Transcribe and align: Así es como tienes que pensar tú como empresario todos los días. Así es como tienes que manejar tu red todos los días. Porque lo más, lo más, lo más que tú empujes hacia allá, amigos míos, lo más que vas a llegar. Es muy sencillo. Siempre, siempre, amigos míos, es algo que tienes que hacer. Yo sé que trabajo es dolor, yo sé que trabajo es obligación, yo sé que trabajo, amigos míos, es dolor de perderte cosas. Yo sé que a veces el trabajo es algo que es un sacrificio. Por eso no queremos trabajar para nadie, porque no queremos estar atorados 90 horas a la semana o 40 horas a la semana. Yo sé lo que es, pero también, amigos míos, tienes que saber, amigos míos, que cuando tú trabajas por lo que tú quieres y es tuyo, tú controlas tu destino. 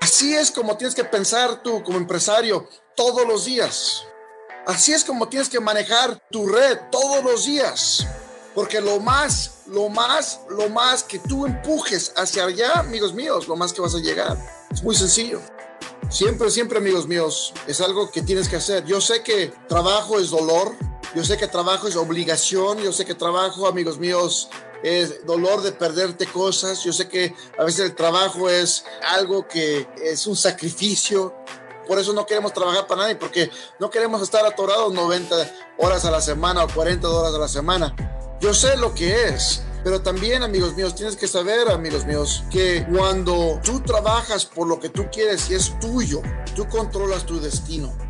Así 0.00 0.34
es 0.34 0.50
como 0.50 0.76
tienes 0.76 0.94
que 0.94 1.04
pensar 1.04 1.62
tú 1.62 1.82
como 1.82 1.98
empresario 1.98 2.68
todos 2.94 3.26
los 3.26 3.44
días. 3.44 4.04
Así 4.66 4.92
es 4.92 5.04
como 5.04 5.28
tienes 5.28 5.48
que 5.48 5.60
manejar 5.60 6.22
tu 6.30 6.46
red 6.46 6.78
todos 6.90 7.22
los 7.24 7.44
días. 7.44 8.06
Porque 8.54 8.80
lo 8.80 9.00
más, 9.00 9.64
lo 9.66 9.88
más, 9.88 10.40
lo 10.48 10.68
más 10.70 11.02
que 11.02 11.18
tú 11.18 11.44
empujes 11.44 12.12
hacia 12.16 12.44
allá, 12.44 12.72
amigos 12.78 13.12
míos, 13.12 13.48
lo 13.48 13.56
más 13.56 13.72
que 13.72 13.82
vas 13.82 13.94
a 13.94 13.98
llegar. 13.98 14.38
Es 14.70 14.82
muy 14.82 14.94
sencillo. 14.94 15.40
Siempre, 16.08 16.50
siempre, 16.50 16.78
amigos 16.78 17.06
míos, 17.06 17.52
es 17.66 17.80
algo 17.80 18.10
que 18.10 18.22
tienes 18.22 18.48
que 18.48 18.56
hacer. 18.56 18.84
Yo 18.84 19.00
sé 19.00 19.22
que 19.22 19.52
trabajo 19.68 20.18
es 20.18 20.30
dolor, 20.30 20.72
yo 21.16 21.24
sé 21.24 21.38
que 21.38 21.48
trabajo 21.48 21.88
es 21.88 21.96
obligación, 21.96 22.76
yo 22.76 22.92
sé 22.92 23.06
que 23.06 23.14
trabajo, 23.14 23.66
amigos 23.66 23.98
míos, 23.98 24.50
es 24.82 25.24
dolor 25.24 25.62
de 25.62 25.72
perderte 25.72 26.26
cosas. 26.26 26.84
Yo 26.84 26.92
sé 26.92 27.08
que 27.08 27.34
a 27.58 27.64
veces 27.64 27.86
el 27.86 27.94
trabajo 27.94 28.50
es 28.50 28.84
algo 29.14 29.48
que 29.48 29.88
es 30.04 30.26
un 30.26 30.36
sacrificio. 30.36 31.34
Por 31.88 31.98
eso 31.98 32.12
no 32.12 32.26
queremos 32.26 32.52
trabajar 32.52 32.86
para 32.86 33.04
nadie, 33.04 33.16
porque 33.16 33.50
no 33.80 33.88
queremos 33.88 34.20
estar 34.20 34.44
atorados 34.44 34.92
90 34.92 35.36
horas 35.78 36.04
a 36.04 36.10
la 36.10 36.20
semana 36.20 36.64
o 36.64 36.68
40 36.68 37.08
horas 37.08 37.34
a 37.34 37.38
la 37.38 37.48
semana. 37.48 37.96
Yo 38.38 38.52
sé 38.52 38.76
lo 38.76 38.92
que 38.92 39.28
es, 39.28 39.62
pero 39.84 40.02
también, 40.02 40.42
amigos 40.42 40.76
míos, 40.76 40.94
tienes 40.94 41.16
que 41.16 41.28
saber, 41.28 41.70
amigos 41.70 42.04
míos, 42.04 42.44
que 42.50 42.86
cuando 42.94 43.58
tú 43.64 43.80
trabajas 43.80 44.44
por 44.44 44.68
lo 44.68 44.78
que 44.78 44.90
tú 44.90 45.06
quieres 45.10 45.48
y 45.48 45.54
es 45.54 45.78
tuyo, 45.80 46.20
tú 46.54 46.68
controlas 46.68 47.24
tu 47.24 47.40
destino. 47.40 48.05